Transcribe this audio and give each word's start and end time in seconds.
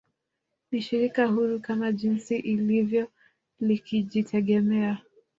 Ni 0.71 0.81
Shirika 0.81 1.25
huru 1.27 1.59
kama 1.59 1.91
jinsi 1.91 2.37
ilivyo 2.37 3.07
likijitegemea 3.59 4.97